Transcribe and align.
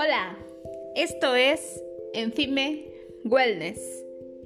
Hola, 0.00 0.38
esto 0.94 1.34
es 1.34 1.82
Enfime 2.14 2.84
Wellness, 3.24 3.80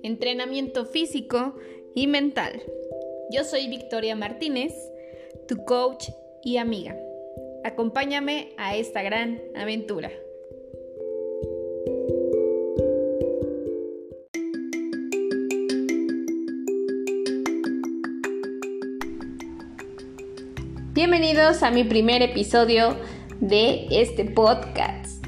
entrenamiento 0.02 0.86
físico 0.86 1.54
y 1.94 2.06
mental. 2.06 2.62
Yo 3.30 3.44
soy 3.44 3.68
Victoria 3.68 4.16
Martínez, 4.16 4.72
tu 5.46 5.62
coach 5.66 6.08
y 6.42 6.56
amiga. 6.56 6.96
Acompáñame 7.64 8.54
a 8.56 8.76
esta 8.76 9.02
gran 9.02 9.42
aventura. 9.54 10.10
Bienvenidos 20.94 21.62
a 21.62 21.70
mi 21.70 21.84
primer 21.84 22.22
episodio 22.22 22.96
de 23.42 23.86
este 23.90 24.24
podcast. 24.24 25.21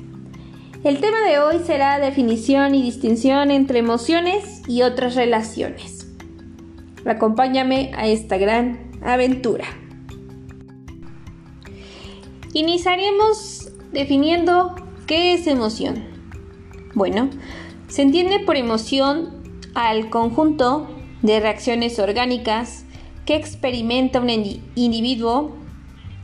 El 0.84 1.00
tema 1.00 1.18
de 1.26 1.38
hoy 1.38 1.60
será 1.64 1.98
definición 1.98 2.74
y 2.74 2.82
distinción 2.82 3.50
entre 3.50 3.78
emociones 3.78 4.60
y 4.68 4.82
otras 4.82 5.14
relaciones. 5.14 6.06
Acompáñame 7.06 7.90
a 7.96 8.06
esta 8.06 8.36
gran 8.36 8.90
aventura. 9.02 9.64
Iniciaremos 12.52 13.70
definiendo 13.92 14.74
qué 15.06 15.32
es 15.32 15.46
emoción. 15.46 16.04
Bueno, 16.92 17.30
se 17.88 18.02
entiende 18.02 18.40
por 18.40 18.56
emoción 18.56 19.42
al 19.72 20.10
conjunto 20.10 20.86
de 21.22 21.40
reacciones 21.40 21.98
orgánicas 21.98 22.84
que 23.24 23.36
experimenta 23.36 24.20
un 24.20 24.28
individuo 24.28 25.63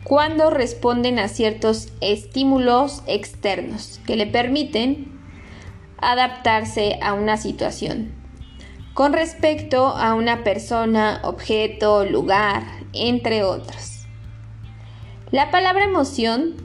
cuando 0.05 0.51
responden 0.51 1.19
a 1.19 1.29
ciertos 1.29 1.89
estímulos 2.01 3.03
externos 3.07 4.01
que 4.07 4.17
le 4.17 4.27
permiten 4.27 5.21
adaptarse 5.99 6.99
a 7.03 7.13
una 7.13 7.37
situación. 7.37 8.13
Con 8.95 9.13
respecto 9.13 9.89
a 9.89 10.15
una 10.15 10.43
persona, 10.43 11.21
objeto, 11.25 12.05
lugar, 12.05 12.65
entre 12.93 13.45
otros. 13.45 14.07
La 15.31 15.51
palabra 15.51 15.85
emoción 15.85 16.57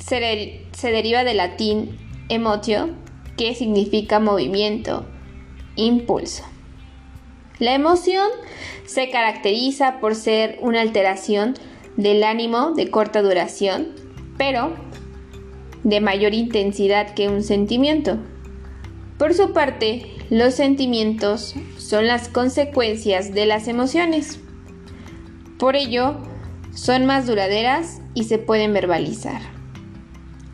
se, 0.00 0.66
se 0.72 0.90
deriva 0.92 1.24
del 1.24 1.36
latín 1.36 1.98
emotio, 2.28 2.90
que 3.36 3.54
significa 3.54 4.18
movimiento, 4.18 5.06
impulso. 5.76 6.44
La 7.58 7.74
emoción 7.74 8.28
se 8.86 9.10
caracteriza 9.10 10.00
por 10.00 10.14
ser 10.14 10.58
una 10.60 10.80
alteración 10.80 11.54
del 11.98 12.22
ánimo 12.22 12.74
de 12.74 12.90
corta 12.90 13.22
duración, 13.22 13.88
pero 14.38 14.70
de 15.82 16.00
mayor 16.00 16.32
intensidad 16.32 17.12
que 17.12 17.28
un 17.28 17.42
sentimiento. 17.42 18.18
Por 19.18 19.34
su 19.34 19.52
parte, 19.52 20.06
los 20.30 20.54
sentimientos 20.54 21.56
son 21.76 22.06
las 22.06 22.28
consecuencias 22.28 23.34
de 23.34 23.46
las 23.46 23.66
emociones. 23.66 24.38
Por 25.58 25.74
ello, 25.74 26.16
son 26.72 27.04
más 27.04 27.26
duraderas 27.26 28.00
y 28.14 28.24
se 28.24 28.38
pueden 28.38 28.72
verbalizar. 28.72 29.42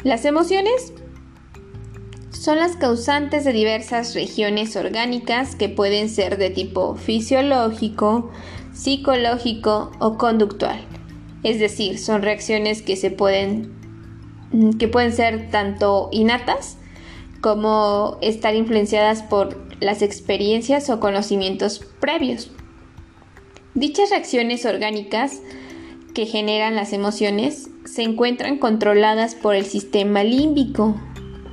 Las 0.03 0.25
emociones 0.25 0.95
son 2.31 2.57
las 2.57 2.77
causantes 2.77 3.45
de 3.45 3.53
diversas 3.53 4.15
regiones 4.15 4.77
orgánicas 4.77 5.57
que 5.57 5.69
pueden 5.69 6.09
ser 6.09 6.39
de 6.39 6.49
tipo 6.49 6.95
fisiológico, 6.95 8.31
psicológico 8.73 9.93
o 9.99 10.17
conductual 10.17 10.94
es 11.45 11.61
decir, 11.61 11.99
son 11.99 12.23
reacciones 12.23 12.83
que 12.83 12.97
se 12.97 13.11
pueden 13.11 13.73
que 14.79 14.89
pueden 14.89 15.13
ser 15.13 15.51
tanto 15.51 16.09
innatas 16.13 16.79
como 17.41 18.19
estar 18.23 18.55
influenciadas 18.55 19.23
por 19.23 19.61
las 19.81 20.01
experiencias 20.01 20.89
o 20.91 21.01
conocimientos 21.01 21.81
previos. 22.01 22.51
Dichas 23.75 24.11
reacciones 24.11 24.65
orgánicas 24.65 25.41
que 26.15 26.27
generan 26.27 26.77
las 26.77 26.93
emociones 26.93 27.69
se 27.85 28.03
encuentran 28.03 28.59
controladas 28.59 29.35
por 29.35 29.57
el 29.57 29.67
sistema 29.67 30.23
límbico, 30.23 30.95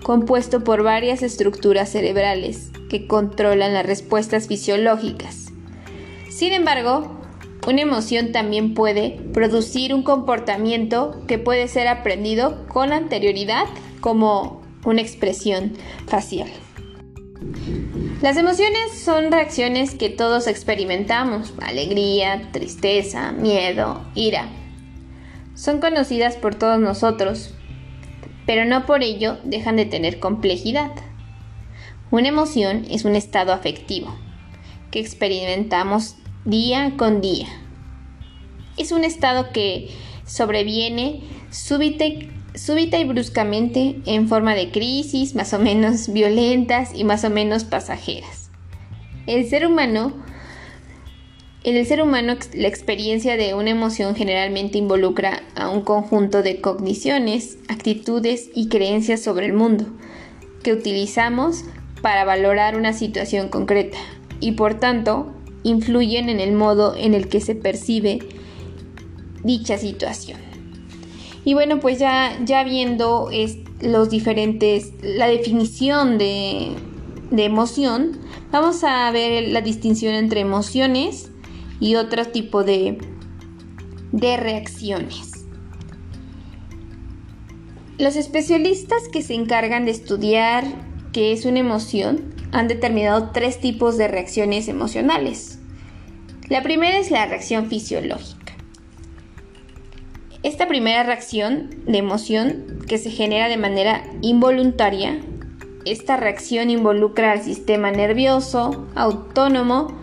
compuesto 0.03 0.63
por 0.63 0.84
varias 0.84 1.23
estructuras 1.23 1.90
cerebrales 1.90 2.72
que 2.90 3.08
controlan 3.08 3.73
las 3.73 3.85
respuestas 3.85 4.47
fisiológicas. 4.47 5.47
Sin 6.29 6.53
embargo, 6.53 7.21
una 7.67 7.81
emoción 7.81 8.31
también 8.31 8.73
puede 8.73 9.19
producir 9.33 9.94
un 9.94 10.03
comportamiento 10.03 11.22
que 11.27 11.38
puede 11.38 11.67
ser 11.67 11.88
aprendido 11.88 12.67
con 12.67 12.91
anterioridad 12.91 13.66
como 13.99 14.61
una 14.83 15.01
expresión 15.01 15.73
facial. 16.07 16.49
Las 18.22 18.38
emociones 18.38 18.99
son 19.03 19.31
reacciones 19.31 19.95
que 19.95 20.09
todos 20.09 20.47
experimentamos, 20.47 21.53
alegría, 21.61 22.49
tristeza, 22.51 23.31
miedo, 23.31 24.05
ira. 24.16 24.47
Son 25.55 25.79
conocidas 25.79 26.35
por 26.35 26.55
todos 26.55 26.79
nosotros, 26.79 27.53
pero 28.45 28.66
no 28.66 28.85
por 28.85 29.03
ello 29.03 29.38
dejan 29.43 29.75
de 29.75 29.85
tener 29.85 30.19
complejidad. 30.19 30.91
Una 32.09 32.28
emoción 32.28 32.85
es 32.89 33.05
un 33.05 33.16
estado 33.16 33.53
afectivo 33.53 34.16
que 34.91 34.99
experimentamos 34.99 36.16
día 36.46 36.94
con 36.97 37.22
día. 37.22 37.47
Es 38.78 38.91
un 38.91 39.03
estado 39.03 39.52
que 39.52 39.90
sobreviene 40.25 41.22
súbita 41.52 42.06
y, 42.06 42.31
súbita 42.56 43.00
y 43.00 43.06
bruscamente 43.06 44.02
en 44.06 44.28
forma 44.28 44.56
de 44.56 44.72
crisis 44.72 45.35
más 45.35 45.53
o 45.53 45.59
menos 45.59 46.12
violentas 46.12 46.91
y 46.96 47.03
más 47.03 47.24
o 47.24 47.29
menos 47.29 47.63
pasajeras. 47.63 48.50
El 49.28 49.47
ser 49.47 49.68
humano 49.68 50.13
en 51.63 51.78
el 51.78 51.85
ser 51.85 52.02
humano 52.02 52.34
la 52.56 52.68
experiencia 52.68 53.38
de 53.38 53.53
una 53.53 53.69
emoción 53.69 54.16
generalmente 54.16 54.79
involucra 54.79 55.44
a 55.56 55.69
un 55.69 55.81
conjunto 55.81 56.41
de 56.41 56.59
cogniciones, 56.59 57.59
actitudes 57.68 58.50
y 58.56 58.68
creencias 58.68 59.22
sobre 59.22 59.46
el 59.46 59.53
mundo 59.53 59.85
que 60.63 60.73
utilizamos 60.73 61.63
para 62.02 62.25
valorar 62.25 62.75
una 62.75 62.94
situación 62.94 63.50
concreta 63.50 64.00
y 64.40 64.53
por 64.53 64.79
tanto 64.79 65.35
influyen 65.63 66.29
en 66.29 66.39
el 66.39 66.53
modo 66.53 66.95
en 66.95 67.13
el 67.13 67.27
que 67.27 67.41
se 67.41 67.55
percibe 67.55 68.19
dicha 69.44 69.77
situación. 69.77 70.39
Y 71.44 71.53
bueno, 71.53 71.79
pues 71.79 71.99
ya, 71.99 72.39
ya 72.45 72.63
viendo 72.63 73.29
los 73.81 74.09
diferentes, 74.09 74.94
la 75.01 75.27
definición 75.27 76.17
de, 76.17 76.75
de 77.31 77.45
emoción, 77.45 78.19
vamos 78.51 78.83
a 78.83 79.09
ver 79.11 79.47
la 79.49 79.61
distinción 79.61 80.13
entre 80.13 80.41
emociones 80.41 81.31
y 81.79 81.95
otro 81.95 82.25
tipo 82.25 82.63
de, 82.63 82.99
de 84.11 84.38
reacciones. 84.38 85.45
Los 87.97 88.16
especialistas 88.16 89.07
que 89.11 89.22
se 89.22 89.33
encargan 89.33 89.85
de 89.85 89.91
estudiar 89.91 90.63
qué 91.11 91.31
es 91.31 91.45
una 91.45 91.59
emoción 91.59 92.33
han 92.51 92.67
determinado 92.67 93.29
tres 93.31 93.59
tipos 93.59 93.97
de 93.97 94.07
reacciones 94.07 94.67
emocionales. 94.67 95.59
La 96.50 96.63
primera 96.63 96.97
es 96.97 97.12
la 97.12 97.25
reacción 97.25 97.67
fisiológica. 97.67 98.53
Esta 100.44 100.67
primera 100.67 101.03
reacción 101.03 101.69
de 101.85 102.00
emoción 102.00 102.79
que 102.88 102.97
se 102.97 103.11
genera 103.11 103.47
de 103.47 103.57
manera 103.57 104.03
involuntaria, 104.22 105.19
esta 105.85 106.17
reacción 106.17 106.69
involucra 106.69 107.31
al 107.31 107.41
sistema 107.41 107.91
nervioso, 107.91 108.88
autónomo, 108.95 109.97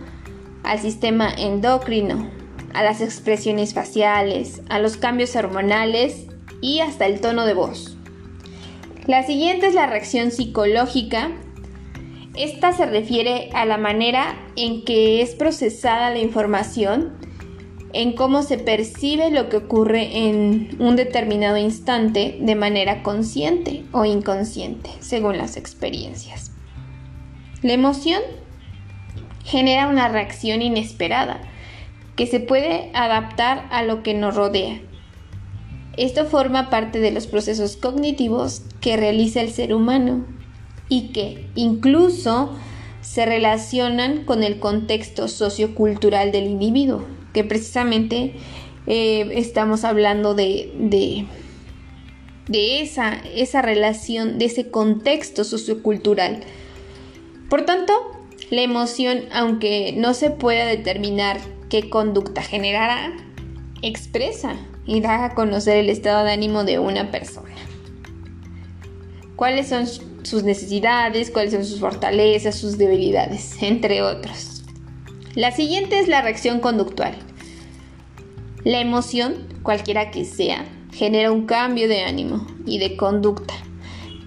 al 0.63 0.79
sistema 0.79 1.29
endocrino, 1.29 2.29
a 2.73 2.83
las 2.83 3.01
expresiones 3.01 3.73
faciales, 3.73 4.61
a 4.69 4.79
los 4.79 4.97
cambios 4.97 5.35
hormonales 5.35 6.27
y 6.61 6.79
hasta 6.79 7.05
el 7.05 7.21
tono 7.21 7.45
de 7.45 7.53
voz. 7.53 7.97
La 9.07 9.23
siguiente 9.23 9.67
es 9.67 9.73
la 9.73 9.87
reacción 9.87 10.31
psicológica 10.31 11.31
esta 12.39 12.71
se 12.71 12.85
refiere 12.85 13.49
a 13.53 13.65
la 13.65 13.77
manera 13.77 14.33
en 14.55 14.85
que 14.85 15.21
es 15.21 15.35
procesada 15.35 16.09
la 16.09 16.19
información, 16.19 17.17
en 17.91 18.13
cómo 18.13 18.43
se 18.43 18.57
percibe 18.57 19.29
lo 19.29 19.49
que 19.49 19.57
ocurre 19.57 20.29
en 20.29 20.77
un 20.79 20.95
determinado 20.95 21.57
instante 21.57 22.37
de 22.39 22.55
manera 22.55 23.03
consciente 23.03 23.83
o 23.91 24.05
inconsciente, 24.05 24.89
según 25.01 25.37
las 25.37 25.57
experiencias. 25.57 26.51
La 27.61 27.73
emoción 27.73 28.21
genera 29.43 29.89
una 29.89 30.07
reacción 30.07 30.61
inesperada 30.61 31.41
que 32.15 32.25
se 32.25 32.39
puede 32.39 32.89
adaptar 32.93 33.67
a 33.69 33.83
lo 33.83 34.01
que 34.01 34.13
nos 34.13 34.35
rodea. 34.35 34.79
Esto 35.97 36.25
forma 36.25 36.69
parte 36.69 36.99
de 36.99 37.11
los 37.11 37.27
procesos 37.27 37.75
cognitivos 37.75 38.61
que 38.79 38.95
realiza 38.95 39.41
el 39.41 39.51
ser 39.51 39.73
humano 39.73 40.38
y 40.89 41.09
que 41.09 41.47
incluso 41.55 42.53
se 43.01 43.25
relacionan 43.25 44.25
con 44.25 44.43
el 44.43 44.59
contexto 44.59 45.27
sociocultural 45.27 46.31
del 46.31 46.45
individuo, 46.45 47.05
que 47.33 47.43
precisamente 47.43 48.33
eh, 48.87 49.29
estamos 49.35 49.85
hablando 49.85 50.33
de, 50.33 50.73
de 52.47 52.81
esa, 52.81 53.13
esa 53.35 53.61
relación, 53.61 54.37
de 54.37 54.45
ese 54.45 54.69
contexto 54.69 55.43
sociocultural. 55.43 56.41
Por 57.49 57.61
tanto, 57.61 57.93
la 58.49 58.61
emoción, 58.61 59.25
aunque 59.31 59.93
no 59.95 60.13
se 60.13 60.31
pueda 60.31 60.65
determinar 60.65 61.39
qué 61.69 61.89
conducta 61.89 62.41
generará, 62.41 63.13
expresa 63.81 64.55
y 64.85 65.01
da 65.01 65.25
a 65.25 65.35
conocer 65.35 65.77
el 65.77 65.89
estado 65.89 66.25
de 66.25 66.31
ánimo 66.31 66.63
de 66.63 66.79
una 66.79 67.11
persona. 67.11 67.55
Cuáles 69.35 69.69
son 69.69 69.85
sus 70.23 70.43
necesidades, 70.43 71.31
cuáles 71.31 71.53
son 71.53 71.65
sus 71.65 71.79
fortalezas, 71.79 72.55
sus 72.55 72.77
debilidades, 72.77 73.55
entre 73.61 74.01
otros. 74.01 74.63
La 75.35 75.51
siguiente 75.51 75.99
es 75.99 76.07
la 76.07 76.21
reacción 76.21 76.59
conductual. 76.59 77.15
La 78.63 78.79
emoción, 78.79 79.47
cualquiera 79.63 80.11
que 80.11 80.25
sea, 80.25 80.65
genera 80.91 81.31
un 81.31 81.45
cambio 81.45 81.87
de 81.87 82.01
ánimo 82.01 82.45
y 82.65 82.79
de 82.79 82.97
conducta 82.97 83.53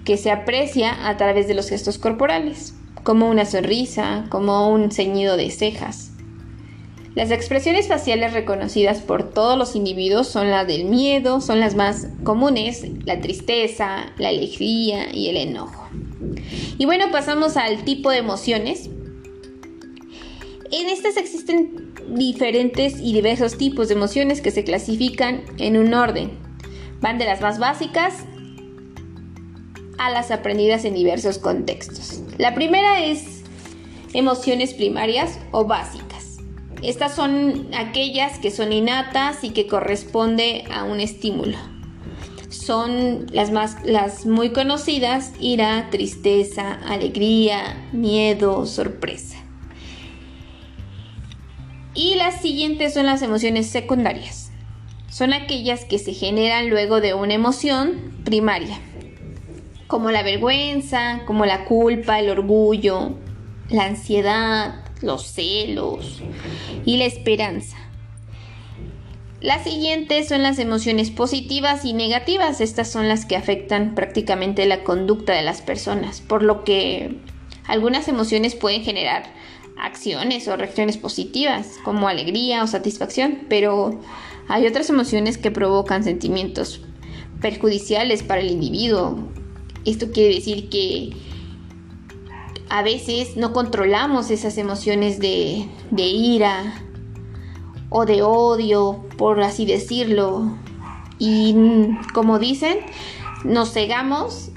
que 0.05 0.17
se 0.17 0.31
aprecia 0.31 1.09
a 1.09 1.17
través 1.17 1.47
de 1.49 1.55
los 1.55 1.69
gestos 1.69 1.99
corporales, 1.99 2.75
como 3.05 3.29
una 3.29 3.45
sonrisa, 3.45 4.27
como 4.31 4.69
un 4.69 4.91
ceñido 4.91 5.37
de 5.37 5.51
cejas, 5.51 6.13
las 7.15 7.31
expresiones 7.31 7.89
faciales 7.89 8.33
reconocidas 8.33 9.01
por 9.01 9.22
todos 9.33 9.59
los 9.59 9.77
individuos 9.77 10.29
son 10.29 10.51
las 10.51 10.67
del 10.67 10.85
miedo, 10.85 11.41
son 11.41 11.61
las 11.61 11.75
más 11.75 12.09
comunes, 12.25 12.85
la 13.05 13.21
tristeza, 13.21 14.13
la 14.19 14.29
alegría 14.29 15.15
y 15.15 15.29
el 15.29 15.37
enojo. 15.37 15.89
Y 16.79 16.85
bueno, 16.85 17.11
pasamos 17.11 17.57
al 17.57 17.85
tipo 17.85 18.11
de 18.11 18.19
emociones. 18.19 18.89
En 20.71 20.89
estas 20.89 21.17
existen 21.17 21.93
diferentes 22.09 22.99
y 23.01 23.13
diversos 23.13 23.57
tipos 23.57 23.89
de 23.89 23.95
emociones 23.95 24.41
que 24.41 24.51
se 24.51 24.65
clasifican 24.65 25.43
en 25.59 25.77
un 25.77 25.93
orden. 25.95 26.31
Van 27.01 27.19
de 27.19 27.25
las 27.25 27.41
más 27.41 27.59
básicas 27.59 28.25
a 29.99 30.11
las 30.11 30.31
aprendidas 30.31 30.85
en 30.85 30.95
diversos 30.95 31.39
contextos. 31.39 32.23
La 32.39 32.55
primera 32.55 33.05
es 33.05 33.43
emociones 34.15 34.75
primarias 34.75 35.39
o 35.53 35.65
básicas. 35.65 36.02
Estas 36.83 37.15
son 37.15 37.69
aquellas 37.75 38.39
que 38.39 38.51
son 38.51 38.73
innatas 38.73 39.45
y 39.45 39.51
que 39.51 39.69
corresponde 39.69 40.65
a 40.73 40.83
un 40.83 40.99
estímulo. 40.99 41.57
Son 42.49 43.27
las 43.33 43.53
más 43.53 43.77
las 43.85 44.27
muy 44.27 44.51
conocidas: 44.51 45.33
ira, 45.41 45.89
tristeza, 45.91 46.81
alegría, 46.89 47.89
miedo, 47.93 48.67
sorpresa. 48.67 49.39
Y 51.95 52.17
las 52.17 52.41
siguientes 52.41 52.95
son 52.95 53.07
las 53.07 53.23
emociones 53.23 53.69
secundarias. 53.69 54.51
Son 55.09 55.33
aquellas 55.35 55.85
que 55.85 55.99
se 55.99 56.15
generan 56.15 56.69
luego 56.69 57.01
de 57.01 57.15
una 57.15 57.35
emoción 57.35 58.13
primaria, 58.25 58.79
como 59.87 60.11
la 60.11 60.23
vergüenza, 60.23 61.21
como 61.27 61.45
la 61.45 61.65
culpa, 61.67 62.19
el 62.19 62.31
orgullo, 62.31 63.15
la 63.69 63.85
ansiedad, 63.85 64.83
los 65.03 65.27
celos 65.27 66.21
y 66.85 66.97
la 66.97 67.05
esperanza. 67.05 67.77
Las 69.41 69.65
siguientes 69.65 70.29
son 70.29 70.45
las 70.45 70.61
emociones 70.61 71.11
positivas 71.11 71.85
y 71.85 71.95
negativas. 71.95 72.61
Estas 72.61 72.91
son 72.91 73.09
las 73.09 73.27
que 73.27 73.35
afectan 73.35 73.97
prácticamente 73.97 74.67
la 74.67 74.85
conducta 74.85 75.33
de 75.33 75.43
las 75.43 75.63
personas, 75.63 76.21
por 76.21 76.45
lo 76.45 76.63
que 76.63 77.17
algunas 77.67 78.07
emociones 78.07 78.55
pueden 78.55 78.83
generar 78.85 79.25
acciones 79.77 80.47
o 80.47 80.57
reacciones 80.57 80.97
positivas, 80.97 81.79
como 81.85 82.07
alegría 82.07 82.63
o 82.63 82.69
satisfacción, 82.69 83.41
pero 83.49 84.01
hay 84.49 84.67
otras 84.67 84.89
emociones 84.91 85.39
que 85.39 85.51
provocan 85.51 86.05
sentimientos 86.05 86.81
perjudiciales 87.41 88.23
para 88.23 88.43
el 88.43 88.51
individuo. 88.51 89.19
Esto 89.85 90.13
quiere 90.13 90.37
decir 90.37 90.69
que 90.69 91.11
a 92.73 92.81
veces 92.81 93.37
no 93.37 93.53
controlamos 93.53 94.31
esas 94.31 94.57
emociones 94.57 95.19
de, 95.19 95.69
ira 95.95 96.73
o 97.91 98.07
de 98.07 98.23
odio, 98.23 99.05
por 99.19 99.43
así 99.43 99.67
decirlo. 99.67 100.57
Y 101.19 101.55
como 102.15 102.39
dicen, 102.39 102.79
nos 103.45 103.75
cegamos 103.75 104.53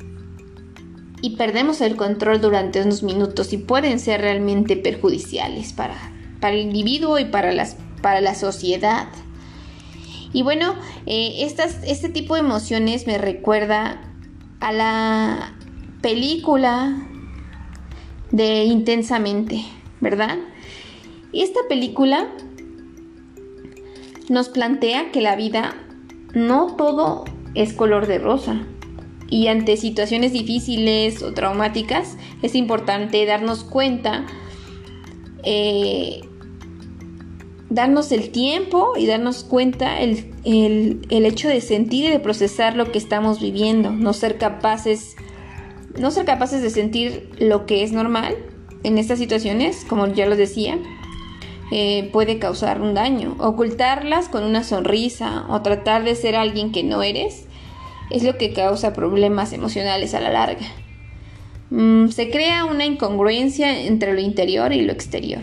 y 1.22 1.32
perdemos 1.32 1.82
el 1.82 1.98
control 1.98 2.40
durante 2.40 2.82
unos 2.82 3.04
minutos 3.04 3.52
y 3.52 3.58
pueden 3.58 4.00
ser 4.00 4.22
realmente 4.22 4.78
perjudiciales 4.78 5.74
para, 5.74 5.98
para 6.40 6.56
el 6.56 6.62
individuo 6.62 7.20
y 7.20 7.26
para, 7.26 7.52
las, 7.52 7.76
para 8.02 8.22
la 8.22 8.34
sociedad. 8.34 9.10
Y 10.32 10.42
bueno, 10.42 10.76
eh, 11.06 11.46
este 11.86 12.08
tipo 12.08 12.36
de 12.36 12.40
emociones 12.40 13.08
me 13.08 13.18
recuerda 13.18 14.00
a 14.62 14.72
la 14.72 15.54
película 16.02 17.10
de 18.36 18.66
intensamente, 18.66 19.64
¿verdad? 20.02 20.38
Y 21.32 21.42
esta 21.42 21.62
película 21.70 22.28
nos 24.28 24.50
plantea 24.50 25.12
que 25.12 25.22
la 25.22 25.38
vida 25.38 25.74
no 26.34 26.76
todo 26.76 27.24
es 27.54 27.72
color 27.72 28.08
de 28.08 28.20
rosa. 28.20 28.62
Y 29.30 29.48
ante 29.48 29.78
situaciones 29.78 30.34
difíciles 30.34 31.24
o 31.24 31.34
traumáticas 31.34 32.18
es 32.42 32.56
importante 32.56 33.26
darnos 33.26 33.64
cuenta, 33.64 34.26
eh, 35.44 36.20
darnos 37.70 38.12
el 38.12 38.31
tiempo 38.31 38.94
y 38.98 39.06
darnos 39.06 39.46
cuenta 39.46 40.02
el, 40.02 40.34
el 40.44 41.26
hecho 41.26 41.48
de 41.48 41.62
sentir 41.62 42.06
y 42.06 42.10
de 42.10 42.20
procesar 42.20 42.76
lo 42.76 42.92
que 42.92 42.98
estamos 42.98 43.40
viviendo, 43.40 43.92
no 43.92 44.12
ser 44.12 44.38
capaces 44.38 45.16
no 45.97 46.12
ser 46.12 46.25
capaces 46.25 46.62
de 46.62 46.69
sentir 46.69 47.30
lo 47.39 47.65
que 47.65 47.83
es 47.83 47.92
normal 47.92 48.36
en 48.83 48.97
estas 48.97 49.19
situaciones, 49.19 49.86
como 49.88 50.07
ya 50.07 50.25
lo 50.25 50.36
decía, 50.36 50.77
eh, 51.71 52.09
puede 52.13 52.38
causar 52.38 52.81
un 52.81 52.94
daño. 52.94 53.36
Ocultarlas 53.39 54.30
con 54.30 54.44
una 54.44 54.63
sonrisa 54.63 55.45
o 55.50 55.62
tratar 55.62 56.03
de 56.03 56.15
ser 56.15 56.36
alguien 56.36 56.71
que 56.71 56.83
no 56.83 57.01
eres 57.01 57.45
es 58.12 58.24
lo 58.24 58.38
que 58.38 58.53
causa 58.53 58.94
problemas 58.94 59.53
emocionales 59.53 60.13
a 60.13 60.19
la 60.19 60.30
larga. 60.30 60.68
Mm, 61.71 62.09
se 62.09 62.30
crea 62.30 62.65
una 62.65 62.86
incongruencia 62.86 63.81
entre 63.81 64.13
lo 64.13 64.21
interior 64.21 64.71
y 64.71 64.81
lo 64.81 64.92
exterior. 64.92 65.42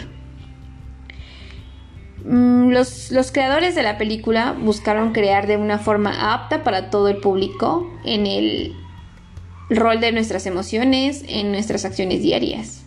Mm, 2.25 2.70
los, 2.70 3.10
los, 3.10 3.32
creadores 3.32 3.75
de 3.75 3.82
la 3.82 3.99
película 3.99 4.52
buscaron 4.52 5.12
crear 5.12 5.49
de 5.49 5.56
una 5.56 5.81
forma 5.81 6.32
apta 6.32 6.62
para 6.62 6.90
todo 6.90 7.08
el 7.08 7.16
público 7.16 7.90
en 8.04 8.28
el 8.28 8.76
rol 9.76 10.00
de 10.00 10.12
nuestras 10.12 10.47
emociones 10.47 11.25
en 11.29 11.52
nuestras 11.52 11.85
acciones 11.85 12.23
diarias. 12.23 12.83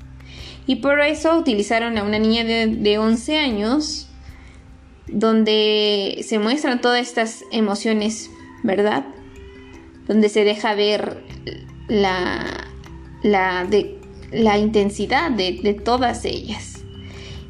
Y 0.68 0.78
por 0.78 1.00
eso 1.00 1.38
utilizaron 1.38 1.98
a 1.98 2.04
una 2.04 2.20
niña 2.20 2.44
de, 2.44 2.98
11 2.98 3.38
años 3.38 4.08
donde 5.08 6.24
se 6.28 6.40
muestran 6.40 6.82
todas 6.82 7.02
estas 7.02 7.44
emociones, 7.52 8.32
¿verdad? 8.64 9.06
Donde 10.08 10.30
se 10.30 10.44
deja 10.44 10.74
ver 10.74 11.24
la, 11.88 12.68
la, 13.22 13.66
de, 13.66 14.00
la 14.32 14.58
intensidad 14.58 15.30
de, 15.30 15.60
de 15.62 15.74
todas 15.76 16.26
ellas. 16.26 16.84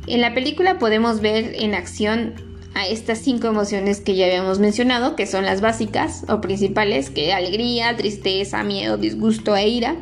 En 0.08 0.22
la 0.22 0.34
película 0.34 0.78
podemos 0.78 1.22
ver 1.22 1.56
en 1.56 1.74
acción 1.74 2.36
a 2.76 2.86
estas 2.86 3.20
cinco 3.20 3.48
emociones 3.48 4.02
que 4.02 4.16
ya 4.16 4.26
habíamos 4.26 4.60
mencionado, 4.60 5.16
que 5.16 5.26
son 5.26 5.46
las 5.46 5.62
básicas 5.62 6.26
o 6.28 6.42
principales, 6.42 7.10
que 7.10 7.34
alegría, 7.34 7.96
tristeza, 7.96 8.64
miedo, 8.64 8.98
disgusto 8.98 9.56
e 9.56 9.70
ira. 9.70 9.96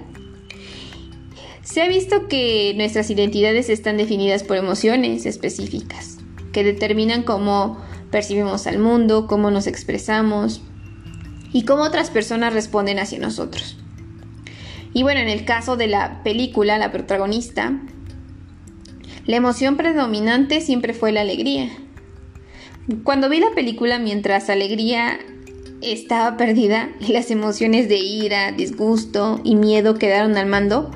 Se 1.62 1.84
ha 1.84 1.88
visto 1.88 2.28
que 2.28 2.74
nuestras 2.76 3.12
identidades 3.12 3.70
están 3.70 3.98
definidas 3.98 4.44
por 4.44 4.58
emociones 4.58 5.28
específicas, 5.28 6.18
que 6.52 6.64
determinan 6.64 7.22
cómo 7.22 7.78
percibimos 8.10 8.66
al 8.66 8.80
mundo, 8.80 9.28
cómo 9.28 9.52
nos 9.52 9.68
expresamos 9.68 10.62
y 11.54 11.66
cómo 11.66 11.84
otras 11.84 12.10
personas 12.10 12.54
responden 12.54 12.98
hacia 12.98 13.20
nosotros. 13.20 13.78
Y 14.96 15.04
bueno, 15.04 15.22
en 15.22 15.30
el 15.30 15.46
caso 15.46 15.78
de 15.78 15.88
la 15.88 16.24
película, 16.24 16.80
la 16.80 16.92
protagonista, 16.92 17.80
la 19.28 19.36
emoción 19.36 19.78
predominante 19.78 20.60
siempre 20.60 20.94
fue 20.94 21.12
la 21.12 21.22
alegría, 21.22 21.70
cuando 23.04 23.30
vi 23.30 23.40
la 23.40 23.52
película 23.56 24.00
mientras 24.00 24.50
Alegría 24.50 25.20
estaba 25.82 26.38
perdida 26.38 26.90
y 27.00 27.14
las 27.14 27.32
emociones 27.32 27.90
de 27.90 27.98
ira, 27.98 28.52
disgusto 28.52 29.40
y 29.44 29.56
miedo 29.56 29.96
quedaron 29.96 30.38
al 30.38 30.48
mando, 30.48 30.92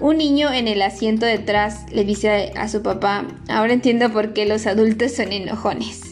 un 0.00 0.18
niño 0.18 0.52
en 0.52 0.68
el 0.68 0.82
asiento 0.82 1.24
detrás 1.24 1.90
le 1.92 2.04
dice 2.04 2.52
a 2.56 2.68
su 2.68 2.82
papá, 2.82 3.26
ahora 3.48 3.72
entiendo 3.72 4.12
por 4.12 4.32
qué 4.32 4.44
los 4.44 4.66
adultos 4.66 5.12
son 5.12 5.32
enojones, 5.32 6.02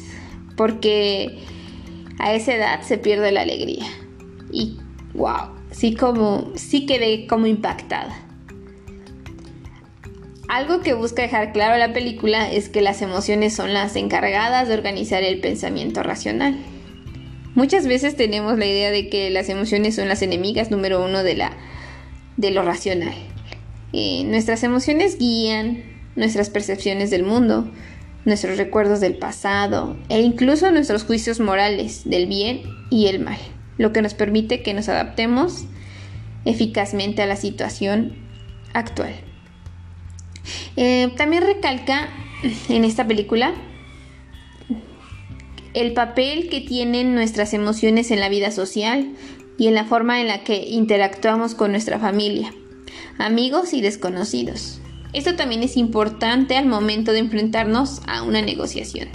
porque 0.56 1.38
a 2.18 2.32
esa 2.34 2.54
edad 2.54 2.82
se 2.82 2.98
pierde 2.98 3.32
la 3.32 3.42
alegría. 3.42 3.84
Y 4.50 4.78
wow, 5.14 5.50
sí 5.70 5.94
como 5.94 6.52
sí 6.54 6.86
quedé 6.86 7.26
como 7.26 7.46
impactada. 7.46 8.14
Algo 10.52 10.82
que 10.82 10.92
busca 10.92 11.22
dejar 11.22 11.54
claro 11.54 11.78
la 11.78 11.94
película 11.94 12.52
es 12.52 12.68
que 12.68 12.82
las 12.82 13.00
emociones 13.00 13.54
son 13.54 13.72
las 13.72 13.96
encargadas 13.96 14.68
de 14.68 14.74
organizar 14.74 15.22
el 15.22 15.40
pensamiento 15.40 16.02
racional. 16.02 16.58
Muchas 17.54 17.86
veces 17.86 18.16
tenemos 18.16 18.58
la 18.58 18.66
idea 18.66 18.90
de 18.90 19.08
que 19.08 19.30
las 19.30 19.48
emociones 19.48 19.94
son 19.94 20.08
las 20.08 20.20
enemigas 20.20 20.70
número 20.70 21.02
uno 21.02 21.22
de, 21.22 21.42
lo 22.50 22.62
racional. 22.62 23.14
Eh, 23.94 24.24
nuestras 24.24 24.62
emociones 24.62 25.18
guían 25.18 25.84
nuestras 26.16 26.50
percepciones 26.50 27.08
del 27.08 27.22
mundo, 27.22 27.72
nuestros 28.26 28.58
recuerdos 28.58 29.00
del 29.00 29.16
pasado 29.16 29.96
e 30.10 30.20
incluso 30.20 30.70
nuestros 30.70 31.04
juicios 31.04 31.40
morales 31.40 32.02
del 32.04 32.26
bien 32.26 32.60
y 32.90 33.06
el 33.06 33.20
mal, 33.20 33.38
lo 33.78 33.94
que 33.94 34.02
nos 34.02 34.12
permite 34.12 34.62
que 34.62 34.74
nos 34.74 34.90
adaptemos 34.90 35.64
eficazmente 36.44 37.22
a 37.22 37.26
la 37.26 37.36
situación 37.36 38.12
actual. 38.74 39.31
Eh, 40.76 41.12
también 41.16 41.44
recalca 41.44 42.08
en 42.68 42.84
esta 42.84 43.06
película 43.06 43.54
el 45.74 45.92
papel 45.94 46.48
que 46.50 46.60
tienen 46.60 47.14
nuestras 47.14 47.54
emociones 47.54 48.10
en 48.10 48.20
la 48.20 48.28
vida 48.28 48.50
social 48.50 49.12
y 49.58 49.68
en 49.68 49.74
la 49.74 49.84
forma 49.84 50.20
en 50.20 50.28
la 50.28 50.44
que 50.44 50.68
interactuamos 50.68 51.54
con 51.54 51.70
nuestra 51.70 51.98
familia, 51.98 52.52
amigos 53.18 53.72
y 53.72 53.80
desconocidos. 53.80 54.80
Esto 55.12 55.34
también 55.34 55.62
es 55.62 55.76
importante 55.76 56.56
al 56.56 56.66
momento 56.66 57.12
de 57.12 57.20
enfrentarnos 57.20 58.00
a 58.06 58.22
una 58.22 58.42
negociación. 58.42 59.08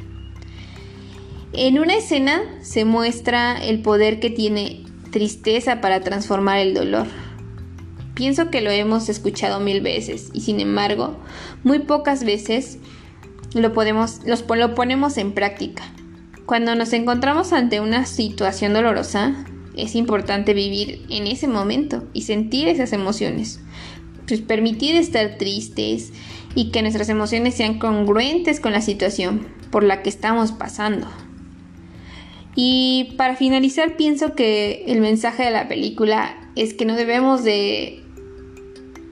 En 1.54 1.80
una 1.80 1.96
escena 1.96 2.42
se 2.62 2.86
muestra 2.86 3.58
el 3.64 3.82
poder 3.82 4.20
que 4.20 4.30
tiene 4.30 4.84
tristeza 5.12 5.82
para 5.82 6.02
transformar 6.02 6.60
el 6.60 6.74
dolor. 6.74 7.08
Pienso 8.18 8.50
que 8.50 8.62
lo 8.62 8.72
hemos 8.72 9.10
escuchado 9.10 9.60
mil 9.60 9.80
veces 9.82 10.32
y 10.34 10.42
sin 10.42 10.60
embargo, 10.60 11.20
muy 11.64 11.78
pocas 11.78 12.24
veces 12.24 12.80
lo, 13.54 13.74
podemos, 13.74 14.22
lo 14.26 14.74
ponemos 14.74 15.20
en 15.20 15.34
práctica. 15.34 15.84
Cuando 16.48 16.74
nos 16.74 16.94
encontramos 16.94 17.54
ante 17.54 17.80
una 17.80 18.08
situación 18.08 18.74
dolorosa, 18.74 19.46
es 19.76 19.94
importante 19.94 20.56
vivir 20.56 21.06
en 21.12 21.28
ese 21.28 21.48
momento 21.48 22.06
y 22.14 22.24
sentir 22.24 22.68
esas 22.68 22.92
emociones, 22.92 23.60
pues 24.28 24.42
permitir 24.42 24.96
estar 24.96 25.38
tristes 25.38 26.12
y 26.56 26.72
que 26.72 26.82
nuestras 26.82 27.10
emociones 27.10 27.54
sean 27.54 27.78
congruentes 27.78 28.60
con 28.60 28.72
la 28.72 28.82
situación 28.82 29.46
por 29.70 29.84
la 29.84 30.02
que 30.02 30.10
estamos 30.10 30.54
pasando. 30.54 31.08
Y 32.56 33.14
para 33.16 33.36
finalizar 33.36 33.96
pienso 33.96 34.34
que 34.34 34.86
el 34.88 35.02
mensaje 35.02 35.44
de 35.44 35.52
la 35.52 35.68
película 35.68 36.36
es 36.56 36.74
que 36.74 36.86
no 36.86 36.96
debemos 36.96 37.44
de 37.44 38.07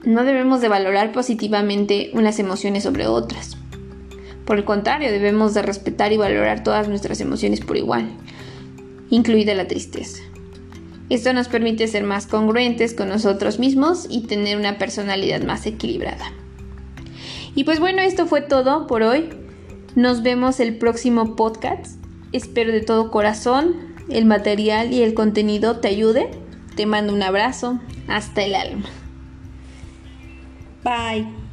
no 0.05 0.23
debemos 0.23 0.61
de 0.61 0.69
valorar 0.69 1.11
positivamente 1.11 2.11
unas 2.13 2.39
emociones 2.39 2.83
sobre 2.83 3.07
otras. 3.07 3.57
Por 4.45 4.57
el 4.57 4.65
contrario, 4.65 5.11
debemos 5.11 5.53
de 5.53 5.63
respetar 5.63 6.13
y 6.13 6.17
valorar 6.17 6.63
todas 6.63 6.87
nuestras 6.87 7.19
emociones 7.19 7.61
por 7.61 7.77
igual, 7.77 8.09
incluida 9.09 9.55
la 9.55 9.67
tristeza. 9.67 10.21
Esto 11.09 11.33
nos 11.33 11.47
permite 11.47 11.87
ser 11.87 12.03
más 12.03 12.27
congruentes 12.27 12.93
con 12.93 13.09
nosotros 13.09 13.59
mismos 13.59 14.07
y 14.09 14.21
tener 14.21 14.57
una 14.57 14.77
personalidad 14.77 15.43
más 15.43 15.65
equilibrada. 15.65 16.31
Y 17.55 17.63
pues 17.63 17.79
bueno, 17.79 18.01
esto 18.01 18.25
fue 18.25 18.41
todo 18.41 18.87
por 18.87 19.03
hoy. 19.03 19.29
Nos 19.95 20.23
vemos 20.23 20.59
el 20.59 20.77
próximo 20.77 21.35
podcast. 21.35 21.99
Espero 22.31 22.71
de 22.71 22.81
todo 22.81 23.11
corazón 23.11 23.95
el 24.09 24.25
material 24.25 24.93
y 24.93 25.03
el 25.03 25.13
contenido 25.13 25.79
te 25.79 25.87
ayude. 25.87 26.29
Te 26.75 26.85
mando 26.85 27.13
un 27.13 27.23
abrazo 27.23 27.79
hasta 28.07 28.43
el 28.43 28.55
alma. 28.55 28.85
Bye. 30.85 31.44